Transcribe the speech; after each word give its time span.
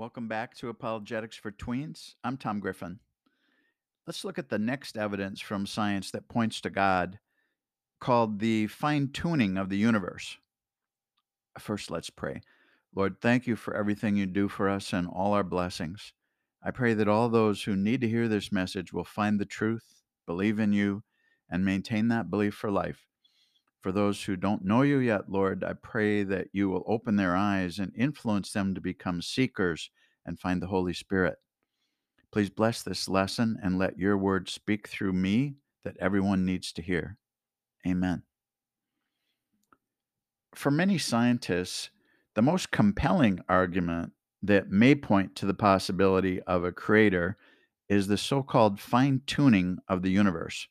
Welcome 0.00 0.28
back 0.28 0.54
to 0.54 0.70
Apologetics 0.70 1.36
for 1.36 1.52
Tweens. 1.52 2.14
I'm 2.24 2.38
Tom 2.38 2.58
Griffin. 2.58 3.00
Let's 4.06 4.24
look 4.24 4.38
at 4.38 4.48
the 4.48 4.58
next 4.58 4.96
evidence 4.96 5.42
from 5.42 5.66
science 5.66 6.10
that 6.12 6.26
points 6.26 6.62
to 6.62 6.70
God 6.70 7.18
called 8.00 8.38
the 8.38 8.66
fine 8.68 9.10
tuning 9.12 9.58
of 9.58 9.68
the 9.68 9.76
universe. 9.76 10.38
First, 11.58 11.90
let's 11.90 12.08
pray. 12.08 12.40
Lord, 12.94 13.16
thank 13.20 13.46
you 13.46 13.56
for 13.56 13.76
everything 13.76 14.16
you 14.16 14.24
do 14.24 14.48
for 14.48 14.70
us 14.70 14.94
and 14.94 15.06
all 15.06 15.34
our 15.34 15.44
blessings. 15.44 16.14
I 16.64 16.70
pray 16.70 16.94
that 16.94 17.06
all 17.06 17.28
those 17.28 17.62
who 17.64 17.76
need 17.76 18.00
to 18.00 18.08
hear 18.08 18.26
this 18.26 18.50
message 18.50 18.94
will 18.94 19.04
find 19.04 19.38
the 19.38 19.44
truth, 19.44 19.84
believe 20.26 20.58
in 20.58 20.72
you, 20.72 21.02
and 21.50 21.62
maintain 21.62 22.08
that 22.08 22.30
belief 22.30 22.54
for 22.54 22.70
life. 22.70 23.09
For 23.80 23.92
those 23.92 24.22
who 24.22 24.36
don't 24.36 24.64
know 24.64 24.82
you 24.82 24.98
yet, 24.98 25.30
Lord, 25.30 25.64
I 25.64 25.72
pray 25.72 26.22
that 26.24 26.48
you 26.52 26.68
will 26.68 26.84
open 26.86 27.16
their 27.16 27.34
eyes 27.34 27.78
and 27.78 27.92
influence 27.96 28.52
them 28.52 28.74
to 28.74 28.80
become 28.80 29.22
seekers 29.22 29.90
and 30.26 30.38
find 30.38 30.60
the 30.60 30.66
Holy 30.66 30.92
Spirit. 30.92 31.36
Please 32.30 32.50
bless 32.50 32.82
this 32.82 33.08
lesson 33.08 33.58
and 33.62 33.78
let 33.78 33.98
your 33.98 34.18
word 34.18 34.48
speak 34.48 34.86
through 34.86 35.14
me 35.14 35.54
that 35.84 35.96
everyone 35.98 36.44
needs 36.44 36.72
to 36.72 36.82
hear. 36.82 37.16
Amen. 37.86 38.22
For 40.54 40.70
many 40.70 40.98
scientists, 40.98 41.90
the 42.34 42.42
most 42.42 42.70
compelling 42.70 43.40
argument 43.48 44.12
that 44.42 44.70
may 44.70 44.94
point 44.94 45.34
to 45.36 45.46
the 45.46 45.54
possibility 45.54 46.40
of 46.42 46.64
a 46.64 46.72
creator 46.72 47.36
is 47.88 48.06
the 48.06 48.18
so 48.18 48.42
called 48.42 48.78
fine 48.78 49.22
tuning 49.26 49.78
of 49.88 50.02
the 50.02 50.10
universe. 50.10 50.68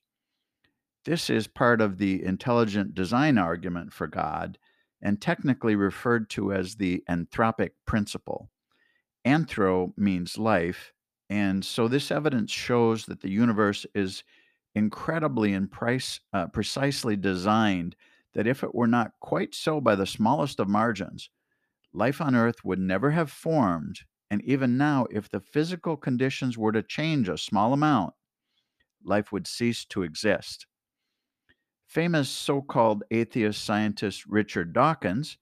This 1.06 1.30
is 1.30 1.48
part 1.48 1.82
of 1.82 1.98
the 1.98 2.24
intelligent 2.24 2.94
design 2.94 3.38
argument 3.38 3.94
for 3.94 4.08
God 4.08 4.58
and 5.02 5.22
technically 5.22 5.76
referred 5.76 6.30
to 6.32 6.54
as 6.54 6.76
the 6.76 7.04
anthropic 7.10 7.72
principle. 7.86 8.50
Anthro 9.26 9.94
means 9.98 10.38
life, 10.38 10.94
and 11.30 11.64
so 11.64 11.88
this 11.88 12.12
evidence 12.12 12.52
shows 12.52 13.06
that 13.06 13.22
the 13.22 13.30
universe 13.30 13.86
is 13.94 14.24
incredibly 14.76 15.54
and 15.54 15.72
price, 15.72 16.20
uh, 16.34 16.48
precisely 16.48 17.16
designed 17.16 17.96
that 18.34 18.48
if 18.48 18.64
it 18.64 18.76
were 18.76 18.88
not 18.88 19.12
quite 19.20 19.56
so 19.56 19.82
by 19.82 19.96
the 19.96 20.06
smallest 20.06 20.60
of 20.60 20.68
margins, 20.68 21.30
life 21.94 22.22
on 22.22 22.36
Earth 22.36 22.64
would 22.64 22.80
never 22.80 23.12
have 23.12 23.32
formed. 23.32 24.02
And 24.30 24.44
even 24.44 24.78
now, 24.78 25.08
if 25.12 25.30
the 25.30 25.40
physical 25.40 25.98
conditions 25.98 26.58
were 26.58 26.72
to 26.72 26.84
change 26.84 27.30
a 27.30 27.38
small 27.38 27.74
amount, 27.74 28.14
life 29.04 29.32
would 29.32 29.48
cease 29.48 29.86
to 29.86 30.04
exist. 30.04 30.68
Famous 31.90 32.30
so 32.30 32.62
called 32.62 33.04
atheist 33.10 33.64
scientist 33.64 34.28
Richard 34.28 34.74
Dawkins 34.74 35.38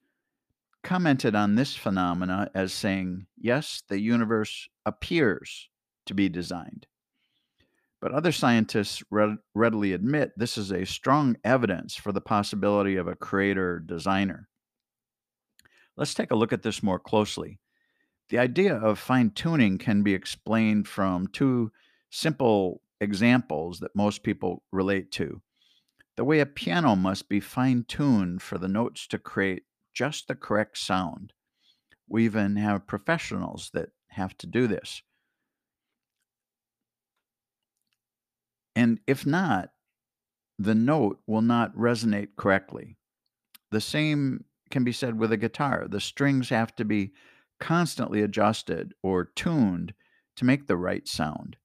commented 0.82 1.34
on 1.34 1.56
this 1.56 1.76
phenomena 1.76 2.50
as 2.54 2.72
saying, 2.72 3.26
Yes, 3.36 3.82
the 3.86 4.00
universe 4.00 4.66
appears 4.86 5.68
to 6.06 6.14
be 6.14 6.30
designed. 6.30 6.86
But 8.00 8.12
other 8.12 8.32
scientists 8.32 9.02
readily 9.54 9.92
admit 9.92 10.32
this 10.38 10.56
is 10.56 10.72
a 10.72 10.86
strong 10.86 11.36
evidence 11.44 11.96
for 11.96 12.12
the 12.12 12.22
possibility 12.22 12.96
of 12.96 13.06
a 13.06 13.14
creator 13.14 13.78
designer. 13.78 14.48
Let's 15.98 16.14
take 16.14 16.30
a 16.30 16.36
look 16.36 16.54
at 16.54 16.62
this 16.62 16.82
more 16.82 16.98
closely. 16.98 17.60
The 18.30 18.38
idea 18.38 18.74
of 18.74 18.98
fine 18.98 19.32
tuning 19.32 19.76
can 19.76 20.02
be 20.02 20.14
explained 20.14 20.88
from 20.88 21.26
two 21.26 21.72
simple 22.08 22.80
examples 23.02 23.80
that 23.80 23.94
most 23.94 24.22
people 24.22 24.62
relate 24.72 25.12
to 25.12 25.42
the 26.18 26.24
way 26.24 26.40
a 26.40 26.46
piano 26.46 26.96
must 26.96 27.28
be 27.28 27.38
fine 27.38 27.84
tuned 27.86 28.42
for 28.42 28.58
the 28.58 28.66
notes 28.66 29.06
to 29.06 29.20
create 29.20 29.62
just 29.94 30.26
the 30.26 30.34
correct 30.34 30.76
sound. 30.76 31.32
We 32.08 32.24
even 32.24 32.56
have 32.56 32.88
professionals 32.88 33.70
that 33.72 33.90
have 34.08 34.36
to 34.38 34.48
do 34.48 34.66
this. 34.66 35.00
And 38.74 38.98
if 39.06 39.24
not, 39.24 39.70
the 40.58 40.74
note 40.74 41.20
will 41.28 41.40
not 41.40 41.72
resonate 41.76 42.30
correctly. 42.36 42.96
The 43.70 43.80
same 43.80 44.42
can 44.70 44.82
be 44.82 44.90
said 44.90 45.20
with 45.20 45.30
a 45.30 45.36
guitar. 45.36 45.86
The 45.88 46.00
strings 46.00 46.48
have 46.48 46.74
to 46.76 46.84
be 46.84 47.12
constantly 47.60 48.22
adjusted 48.22 48.92
or 49.04 49.26
tuned 49.36 49.94
to 50.34 50.44
make 50.44 50.66
the 50.66 50.76
right 50.76 51.06
sound. 51.06 51.58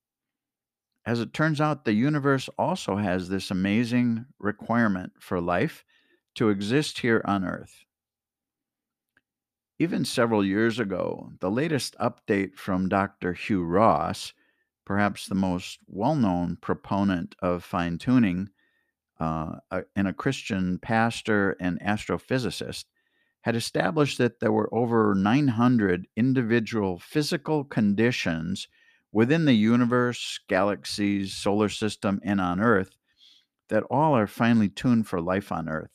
As 1.05 1.19
it 1.19 1.33
turns 1.33 1.59
out, 1.59 1.83
the 1.83 1.93
universe 1.93 2.49
also 2.57 2.95
has 2.95 3.27
this 3.27 3.51
amazing 3.51 4.25
requirement 4.39 5.13
for 5.19 5.41
life 5.41 5.83
to 6.35 6.49
exist 6.49 6.99
here 6.99 7.21
on 7.25 7.43
Earth. 7.43 7.83
Even 9.79 10.05
several 10.05 10.45
years 10.45 10.79
ago, 10.79 11.33
the 11.39 11.51
latest 11.51 11.95
update 11.99 12.55
from 12.55 12.87
Dr. 12.87 13.33
Hugh 13.33 13.63
Ross, 13.63 14.33
perhaps 14.85 15.27
the 15.27 15.35
most 15.35 15.79
well 15.87 16.15
known 16.15 16.55
proponent 16.55 17.35
of 17.39 17.65
fine 17.65 17.97
tuning, 17.97 18.49
uh, 19.19 19.57
and 19.95 20.07
a 20.07 20.13
Christian 20.13 20.79
pastor 20.79 21.57
and 21.59 21.81
astrophysicist, 21.81 22.85
had 23.41 23.55
established 23.57 24.17
that 24.19 24.39
there 24.39 24.53
were 24.53 24.73
over 24.73 25.13
900 25.13 26.07
individual 26.15 26.97
physical 26.97 27.65
conditions 27.65 28.69
within 29.13 29.45
the 29.45 29.53
universe, 29.53 30.39
galaxies, 30.49 31.33
solar 31.33 31.69
system, 31.69 32.19
and 32.23 32.41
on 32.41 32.59
Earth 32.59 32.97
that 33.69 33.83
all 33.83 34.17
are 34.17 34.27
finely 34.27 34.67
tuned 34.67 35.07
for 35.07 35.21
life 35.21 35.51
on 35.51 35.69
Earth. 35.69 35.91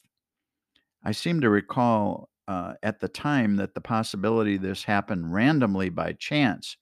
I 1.04 1.12
seem 1.12 1.40
to 1.42 1.50
recall 1.50 2.30
uh, 2.46 2.74
at 2.82 3.00
the 3.00 3.08
time 3.08 3.56
that 3.56 3.74
the 3.74 3.80
possibility 3.80 4.56
this 4.56 4.84
happened 4.84 5.34
randomly 5.34 5.90
by 5.90 6.12
chance 6.12 6.76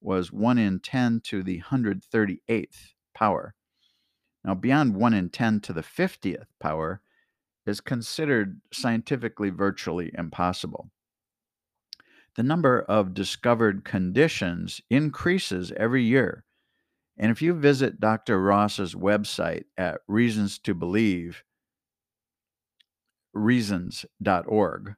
was 0.00 0.32
1 0.32 0.56
in 0.56 0.80
10 0.80 1.20
to 1.24 1.42
the 1.42 1.60
138th 1.60 2.94
power. 3.14 3.54
Now, 4.44 4.54
beyond 4.54 4.96
1 4.96 5.14
in 5.14 5.28
10 5.28 5.60
to 5.60 5.72
the 5.72 5.82
50th 5.82 6.46
power 6.58 7.02
is 7.66 7.80
considered 7.80 8.60
scientifically 8.72 9.50
virtually 9.50 10.10
impossible 10.16 10.90
the 12.36 12.42
number 12.42 12.80
of 12.82 13.14
discovered 13.14 13.84
conditions 13.84 14.80
increases 14.88 15.72
every 15.76 16.02
year. 16.02 16.44
And 17.18 17.30
if 17.30 17.42
you 17.42 17.52
visit 17.52 18.00
Dr. 18.00 18.40
Ross's 18.40 18.94
website 18.94 19.64
at 19.76 20.00
Reasons 20.08 20.58
to 20.60 20.74
Believe, 20.74 21.44
reasons.org, 23.34 24.94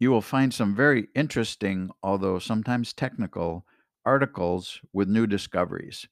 you 0.00 0.10
will 0.10 0.20
find 0.20 0.52
some 0.52 0.74
very 0.74 1.06
interesting, 1.14 1.90
although 2.02 2.40
sometimes 2.40 2.92
technical, 2.92 3.64
articles 4.04 4.80
with 4.92 5.08
new 5.08 5.28
discoveries. 5.28 6.08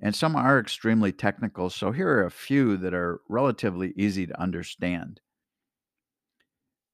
And 0.00 0.14
some 0.14 0.34
are 0.34 0.58
extremely 0.58 1.12
technical, 1.12 1.70
so 1.70 1.92
here 1.92 2.08
are 2.08 2.24
a 2.24 2.30
few 2.30 2.76
that 2.78 2.94
are 2.94 3.20
relatively 3.28 3.92
easy 3.96 4.26
to 4.26 4.40
understand. 4.40 5.20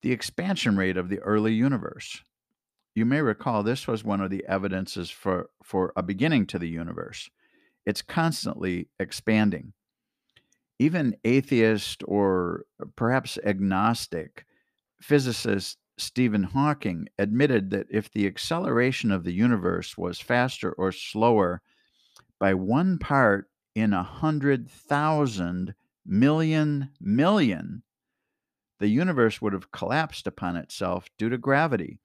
The 0.03 0.13
expansion 0.13 0.77
rate 0.77 0.99
of 0.99 1.09
the 1.09 1.21
early 1.21 1.55
universe. 1.55 2.23
You 2.95 3.05
may 3.05 3.21
recall 3.21 3.63
this 3.63 3.89
was 3.89 4.05
one 4.05 4.21
of 4.21 4.31
the 4.31 4.45
evidences 4.47 5.11
for, 5.11 5.51
for 5.65 5.93
a 5.97 6.03
beginning 6.03 6.47
to 6.49 6.61
the 6.61 6.69
universe. 6.69 7.29
It's 7.85 8.03
constantly 8.03 8.89
expanding. 9.01 9.73
Even 10.79 11.17
atheist 11.25 12.03
or 12.07 12.65
perhaps 12.95 13.39
agnostic 13.45 14.45
physicist 15.01 15.79
Stephen 15.99 16.45
Hawking 16.45 17.09
admitted 17.19 17.71
that 17.71 17.87
if 17.91 18.11
the 18.11 18.27
acceleration 18.27 19.11
of 19.11 19.25
the 19.25 19.33
universe 19.33 19.97
was 19.97 20.21
faster 20.21 20.73
or 20.73 20.93
slower 20.93 21.63
by 22.41 22.55
one 22.55 22.99
part 22.99 23.49
in 23.75 23.93
a 23.93 24.03
hundred 24.03 24.71
thousand 24.71 25.75
million 26.07 26.91
million, 27.01 27.83
the 28.79 28.89
universe 28.89 29.41
would 29.41 29.53
have 29.53 29.73
collapsed 29.73 30.27
upon 30.27 30.57
itself 30.57 31.09
due 31.19 31.29
to 31.29 31.39
gravity 31.39 31.99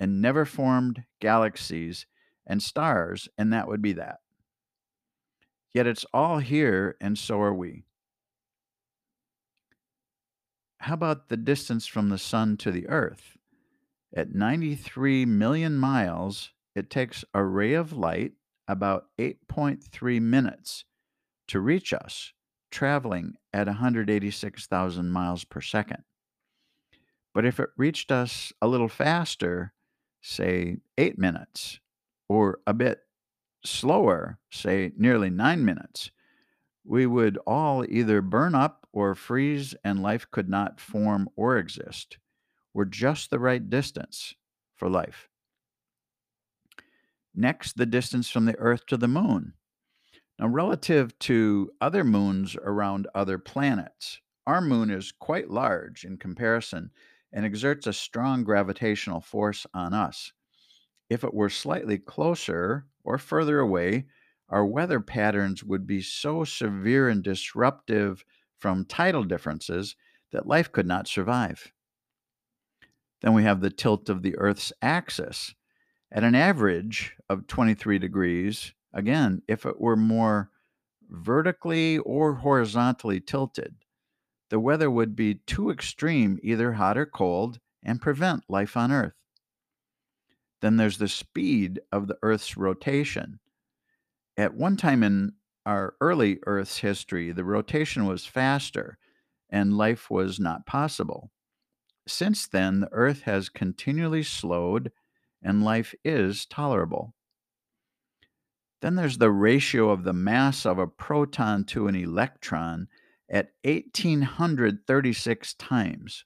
and 0.00 0.22
never 0.22 0.44
formed 0.44 1.04
galaxies 1.20 2.06
and 2.46 2.62
stars, 2.62 3.28
and 3.36 3.52
that 3.52 3.68
would 3.68 3.82
be 3.82 3.92
that. 3.92 4.18
Yet 5.74 5.86
it's 5.86 6.06
all 6.14 6.38
here, 6.38 6.96
and 7.00 7.18
so 7.18 7.40
are 7.40 7.54
we. 7.54 7.84
How 10.78 10.94
about 10.94 11.28
the 11.28 11.36
distance 11.36 11.86
from 11.86 12.08
the 12.08 12.18
sun 12.18 12.56
to 12.58 12.70
the 12.70 12.88
earth? 12.88 13.36
At 14.14 14.34
93 14.34 15.26
million 15.26 15.76
miles, 15.76 16.52
it 16.74 16.88
takes 16.88 17.24
a 17.34 17.44
ray 17.44 17.74
of 17.74 17.92
light 17.92 18.32
about 18.66 19.06
8.3 19.18 20.22
minutes 20.22 20.84
to 21.48 21.60
reach 21.60 21.92
us, 21.92 22.32
traveling 22.70 23.34
at 23.52 23.66
186,000 23.66 25.10
miles 25.10 25.44
per 25.44 25.60
second. 25.60 26.04
But 27.34 27.44
if 27.44 27.60
it 27.60 27.70
reached 27.76 28.10
us 28.10 28.52
a 28.62 28.68
little 28.68 28.88
faster, 28.88 29.72
say 30.20 30.78
eight 30.96 31.18
minutes, 31.18 31.80
or 32.28 32.60
a 32.66 32.74
bit 32.74 33.00
slower, 33.64 34.38
say 34.50 34.92
nearly 34.96 35.30
nine 35.30 35.64
minutes, 35.64 36.10
we 36.84 37.06
would 37.06 37.38
all 37.46 37.84
either 37.88 38.22
burn 38.22 38.54
up 38.54 38.86
or 38.92 39.14
freeze 39.14 39.74
and 39.84 40.02
life 40.02 40.26
could 40.30 40.48
not 40.48 40.80
form 40.80 41.28
or 41.36 41.58
exist. 41.58 42.18
We're 42.72 42.86
just 42.86 43.30
the 43.30 43.38
right 43.38 43.68
distance 43.68 44.34
for 44.74 44.88
life. 44.88 45.28
Next, 47.34 47.76
the 47.76 47.86
distance 47.86 48.30
from 48.30 48.46
the 48.46 48.56
Earth 48.58 48.86
to 48.86 48.96
the 48.96 49.08
moon. 49.08 49.52
Now, 50.38 50.48
relative 50.48 51.18
to 51.20 51.70
other 51.80 52.04
moons 52.04 52.56
around 52.56 53.06
other 53.14 53.38
planets, 53.38 54.20
our 54.46 54.60
moon 54.60 54.90
is 54.90 55.12
quite 55.12 55.50
large 55.50 56.04
in 56.04 56.16
comparison 56.16 56.90
and 57.32 57.44
exerts 57.44 57.86
a 57.86 57.92
strong 57.92 58.44
gravitational 58.44 59.20
force 59.20 59.66
on 59.74 59.92
us. 59.94 60.32
If 61.08 61.24
it 61.24 61.34
were 61.34 61.50
slightly 61.50 61.98
closer 61.98 62.86
or 63.04 63.18
further 63.18 63.60
away, 63.60 64.06
our 64.48 64.64
weather 64.64 65.00
patterns 65.00 65.62
would 65.62 65.86
be 65.86 66.00
so 66.00 66.44
severe 66.44 67.08
and 67.08 67.22
disruptive 67.22 68.24
from 68.58 68.84
tidal 68.84 69.24
differences 69.24 69.96
that 70.32 70.46
life 70.46 70.72
could 70.72 70.86
not 70.86 71.08
survive. 71.08 71.72
Then 73.20 73.34
we 73.34 73.42
have 73.42 73.60
the 73.60 73.70
tilt 73.70 74.08
of 74.08 74.22
the 74.22 74.36
Earth's 74.36 74.72
axis. 74.80 75.54
At 76.10 76.24
an 76.24 76.34
average 76.34 77.16
of 77.28 77.46
23 77.46 77.98
degrees, 77.98 78.72
again, 78.92 79.42
if 79.48 79.66
it 79.66 79.80
were 79.80 79.96
more 79.96 80.50
vertically 81.10 81.98
or 81.98 82.34
horizontally 82.34 83.20
tilted, 83.20 83.74
the 84.50 84.60
weather 84.60 84.90
would 84.90 85.14
be 85.14 85.34
too 85.34 85.70
extreme, 85.70 86.38
either 86.42 86.72
hot 86.74 86.96
or 86.96 87.06
cold, 87.06 87.60
and 87.82 88.00
prevent 88.00 88.44
life 88.48 88.76
on 88.76 88.92
Earth. 88.92 89.14
Then 90.60 90.76
there's 90.76 90.98
the 90.98 91.08
speed 91.08 91.80
of 91.92 92.08
the 92.08 92.18
Earth's 92.22 92.56
rotation. 92.56 93.40
At 94.36 94.54
one 94.54 94.76
time 94.76 95.02
in 95.02 95.32
our 95.66 95.94
early 96.00 96.38
Earth's 96.46 96.78
history, 96.78 97.32
the 97.32 97.44
rotation 97.44 98.06
was 98.06 98.24
faster 98.24 98.98
and 99.50 99.76
life 99.76 100.10
was 100.10 100.40
not 100.40 100.66
possible. 100.66 101.30
Since 102.06 102.48
then, 102.48 102.80
the 102.80 102.88
Earth 102.92 103.22
has 103.22 103.48
continually 103.48 104.22
slowed 104.22 104.92
and 105.42 105.62
life 105.62 105.94
is 106.04 106.46
tolerable. 106.46 107.14
Then 108.80 108.94
there's 108.94 109.18
the 109.18 109.30
ratio 109.30 109.90
of 109.90 110.04
the 110.04 110.12
mass 110.12 110.64
of 110.64 110.78
a 110.78 110.86
proton 110.86 111.64
to 111.64 111.88
an 111.88 111.94
electron 111.94 112.88
at 113.30 113.52
1836 113.64 115.54
times. 115.54 116.24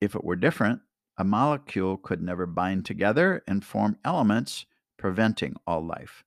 If 0.00 0.14
it 0.14 0.24
were 0.24 0.36
different, 0.36 0.80
a 1.16 1.24
molecule 1.24 1.96
could 1.96 2.22
never 2.22 2.46
bind 2.46 2.84
together 2.84 3.42
and 3.46 3.64
form 3.64 3.98
elements, 4.04 4.66
preventing 4.98 5.56
all 5.66 5.84
life. 5.84 6.24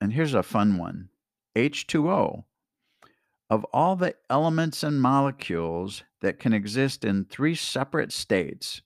And 0.00 0.12
here's 0.12 0.34
a 0.34 0.42
fun 0.42 0.78
one 0.78 1.10
H2O. 1.56 2.44
Of 3.50 3.64
all 3.72 3.94
the 3.94 4.14
elements 4.30 4.82
and 4.82 5.00
molecules 5.00 6.02
that 6.22 6.38
can 6.38 6.54
exist 6.54 7.04
in 7.04 7.26
three 7.26 7.54
separate 7.54 8.12
states 8.12 8.80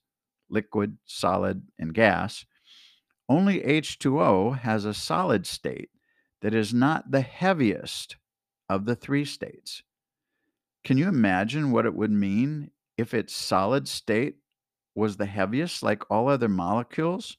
liquid, 0.49 0.97
solid, 1.05 1.63
and 1.77 1.93
gas 1.93 2.45
only 3.29 3.61
H2O 3.61 4.59
has 4.59 4.85
a 4.85 4.93
solid 4.93 5.45
state 5.45 5.91
that 6.41 6.53
is 6.55 6.73
not 6.73 7.11
the 7.11 7.21
heaviest 7.21 8.17
of 8.69 8.85
the 8.85 8.95
three 8.95 9.25
states. 9.25 9.83
Can 10.83 10.97
you 10.97 11.07
imagine 11.07 11.71
what 11.71 11.85
it 11.85 11.95
would 11.95 12.11
mean 12.11 12.71
if 12.97 13.13
its 13.13 13.35
solid 13.35 13.87
state 13.87 14.37
was 14.95 15.17
the 15.17 15.25
heaviest, 15.25 15.83
like 15.83 16.09
all 16.09 16.29
other 16.29 16.47
molecules? 16.47 17.37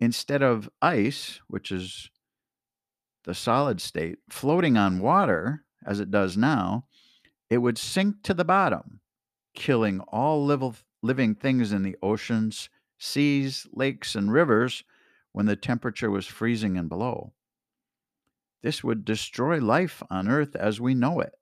Instead 0.00 0.42
of 0.42 0.70
ice, 0.80 1.40
which 1.48 1.70
is 1.70 2.10
the 3.24 3.34
solid 3.34 3.80
state, 3.80 4.18
floating 4.30 4.76
on 4.76 5.00
water, 5.00 5.64
as 5.84 6.00
it 6.00 6.10
does 6.10 6.36
now, 6.36 6.86
it 7.50 7.58
would 7.58 7.78
sink 7.78 8.22
to 8.22 8.34
the 8.34 8.44
bottom, 8.44 9.00
killing 9.54 10.00
all 10.08 10.46
living 11.02 11.34
things 11.34 11.72
in 11.72 11.82
the 11.82 11.96
oceans, 12.02 12.68
seas, 12.98 13.66
lakes, 13.72 14.14
and 14.14 14.32
rivers 14.32 14.84
when 15.32 15.46
the 15.46 15.56
temperature 15.56 16.10
was 16.10 16.26
freezing 16.26 16.76
and 16.76 16.88
below. 16.88 17.32
This 18.62 18.82
would 18.82 19.04
destroy 19.04 19.60
life 19.60 20.02
on 20.10 20.28
Earth 20.28 20.56
as 20.56 20.80
we 20.80 20.94
know 20.94 21.20
it. 21.20 21.32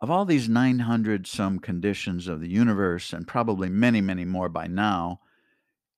Of 0.00 0.10
all 0.10 0.24
these 0.24 0.48
900 0.48 1.26
some 1.26 1.58
conditions 1.58 2.28
of 2.28 2.40
the 2.40 2.48
universe, 2.48 3.12
and 3.12 3.26
probably 3.26 3.68
many, 3.68 4.00
many 4.00 4.24
more 4.24 4.48
by 4.48 4.66
now, 4.66 5.20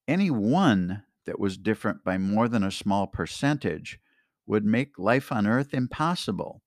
any 0.08 0.30
one 0.30 1.02
that 1.26 1.38
was 1.38 1.58
different 1.58 2.02
by 2.02 2.18
more 2.18 2.48
than 2.48 2.62
a 2.62 2.70
small 2.70 3.06
percentage 3.06 4.00
would 4.46 4.64
make 4.64 4.98
life 4.98 5.30
on 5.30 5.46
Earth 5.46 5.74
impossible. 5.74 6.62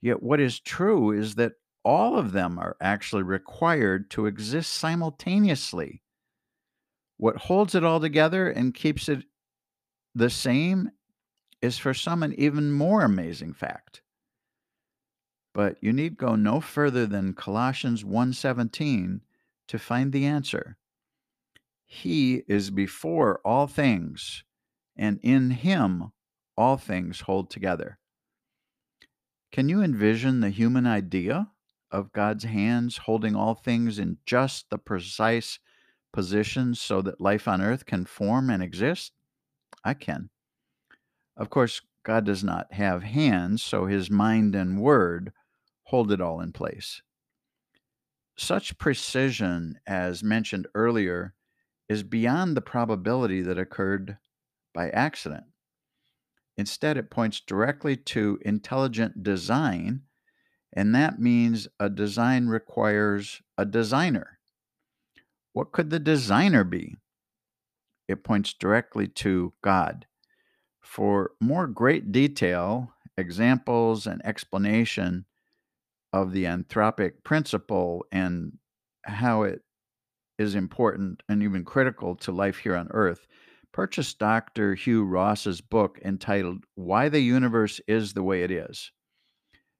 Yet, 0.00 0.22
what 0.22 0.40
is 0.40 0.58
true 0.58 1.12
is 1.12 1.34
that 1.34 1.52
all 1.84 2.18
of 2.18 2.32
them 2.32 2.58
are 2.58 2.76
actually 2.80 3.22
required 3.22 4.10
to 4.10 4.26
exist 4.26 4.72
simultaneously. 4.72 6.02
What 7.16 7.36
holds 7.36 7.74
it 7.74 7.84
all 7.84 8.00
together 8.00 8.50
and 8.50 8.74
keeps 8.74 9.08
it 9.08 9.24
the 10.14 10.30
same 10.30 10.90
is 11.60 11.78
for 11.78 11.94
some 11.94 12.22
an 12.22 12.32
even 12.34 12.72
more 12.72 13.02
amazing 13.02 13.52
fact. 13.52 14.02
But 15.54 15.82
you 15.82 15.92
need 15.92 16.16
go 16.16 16.36
no 16.36 16.60
further 16.60 17.06
than 17.06 17.34
Colossians 17.34 18.04
1:17 18.04 19.22
to 19.66 19.78
find 19.78 20.12
the 20.12 20.24
answer. 20.24 20.76
He 21.84 22.44
is 22.46 22.70
before 22.70 23.40
all 23.44 23.66
things, 23.66 24.44
and 24.94 25.18
in 25.22 25.50
him 25.50 26.12
all 26.56 26.76
things 26.76 27.22
hold 27.22 27.50
together. 27.50 27.98
Can 29.50 29.68
you 29.68 29.82
envision 29.82 30.40
the 30.40 30.50
human 30.50 30.86
idea 30.86 31.50
of 31.90 32.12
God's 32.12 32.44
hands 32.44 32.98
holding 32.98 33.34
all 33.34 33.54
things 33.54 33.98
in 33.98 34.18
just 34.26 34.68
the 34.68 34.78
precise 34.78 35.58
positions 36.12 36.80
so 36.80 37.00
that 37.02 37.20
life 37.20 37.48
on 37.48 37.62
earth 37.62 37.86
can 37.86 38.04
form 38.04 38.50
and 38.50 38.62
exist? 38.62 39.12
I 39.82 39.94
can. 39.94 40.30
Of 41.38 41.50
course, 41.50 41.80
God 42.02 42.26
does 42.26 42.42
not 42.42 42.72
have 42.72 43.04
hands, 43.04 43.62
so 43.62 43.86
his 43.86 44.10
mind 44.10 44.56
and 44.56 44.80
word 44.80 45.32
hold 45.84 46.10
it 46.10 46.20
all 46.20 46.40
in 46.40 46.52
place. 46.52 47.00
Such 48.36 48.76
precision, 48.76 49.78
as 49.86 50.22
mentioned 50.22 50.66
earlier, 50.74 51.34
is 51.88 52.02
beyond 52.02 52.56
the 52.56 52.60
probability 52.60 53.40
that 53.42 53.58
occurred 53.58 54.18
by 54.74 54.90
accident. 54.90 55.44
Instead, 56.56 56.96
it 56.96 57.08
points 57.08 57.40
directly 57.40 57.96
to 57.96 58.40
intelligent 58.44 59.22
design, 59.22 60.02
and 60.72 60.92
that 60.94 61.20
means 61.20 61.68
a 61.78 61.88
design 61.88 62.48
requires 62.48 63.42
a 63.56 63.64
designer. 63.64 64.40
What 65.52 65.70
could 65.70 65.90
the 65.90 66.00
designer 66.00 66.64
be? 66.64 66.96
It 68.08 68.24
points 68.24 68.52
directly 68.52 69.06
to 69.08 69.52
God. 69.62 70.06
For 70.88 71.32
more 71.38 71.66
great 71.66 72.12
detail, 72.12 72.94
examples, 73.18 74.06
and 74.06 74.24
explanation 74.24 75.26
of 76.14 76.32
the 76.32 76.44
anthropic 76.44 77.22
principle 77.24 78.06
and 78.10 78.58
how 79.04 79.42
it 79.42 79.60
is 80.38 80.54
important 80.54 81.22
and 81.28 81.42
even 81.42 81.62
critical 81.62 82.16
to 82.16 82.32
life 82.32 82.58
here 82.58 82.74
on 82.74 82.88
Earth, 82.90 83.26
purchase 83.70 84.14
Dr. 84.14 84.74
Hugh 84.74 85.04
Ross's 85.04 85.60
book 85.60 86.00
entitled 86.02 86.64
Why 86.74 87.10
the 87.10 87.20
Universe 87.20 87.80
is 87.86 88.14
the 88.14 88.22
Way 88.22 88.42
It 88.42 88.50
Is. 88.50 88.90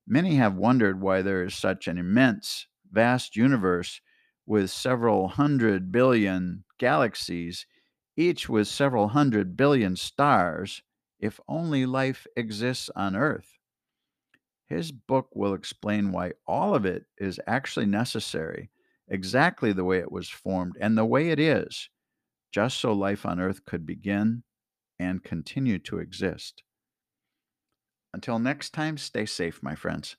Many 0.07 0.37
have 0.37 0.57
wondered 0.57 1.01
why 1.01 1.23
there 1.23 1.43
is 1.43 1.55
such 1.55 1.89
an 1.89 1.97
immense, 1.97 2.67
vast 2.93 3.35
universe 3.35 4.03
with 4.47 4.71
several 4.71 5.29
hundred 5.29 5.91
billion 5.91 6.65
galaxies, 6.79 7.67
each 8.15 8.49
with 8.49 8.69
several 8.69 9.09
hundred 9.09 9.57
billion 9.57 9.97
stars, 9.97 10.83
if 11.19 11.41
only 11.49 11.87
life 11.87 12.27
exists 12.37 12.91
on 12.95 13.17
earth. 13.17 13.59
His 14.67 14.93
book 14.93 15.29
will 15.35 15.55
explain 15.55 16.13
why 16.13 16.33
all 16.47 16.75
of 16.75 16.85
it 16.85 17.07
is 17.17 17.41
actually 17.47 17.87
necessary, 17.87 18.71
exactly 19.09 19.73
the 19.73 19.85
way 19.85 19.99
it 19.99 20.13
was 20.13 20.29
formed 20.29 20.77
and 20.81 20.97
the 20.97 21.07
way 21.07 21.31
it 21.31 21.41
is, 21.41 21.89
just 22.53 22.79
so 22.79 22.93
life 22.93 23.25
on 23.25 23.41
earth 23.41 23.65
could 23.65 23.87
begin 23.87 24.43
and 24.99 25.25
continue 25.25 25.79
to 25.79 25.99
exist. 25.99 26.63
Until 28.13 28.39
next 28.39 28.71
time, 28.71 28.99
stay 28.99 29.27
safe, 29.27 29.63
my 29.63 29.75
friends. 29.75 30.17